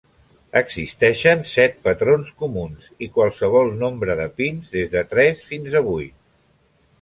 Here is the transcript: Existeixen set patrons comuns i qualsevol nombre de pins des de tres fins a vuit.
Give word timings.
Existeixen 0.59 1.43
set 1.49 1.75
patrons 1.87 2.31
comuns 2.43 2.87
i 3.07 3.09
qualsevol 3.19 3.69
nombre 3.83 4.17
de 4.21 4.27
pins 4.41 4.73
des 4.79 4.91
de 4.97 5.05
tres 5.13 5.45
fins 5.53 5.79
a 5.83 5.85
vuit. 5.91 6.19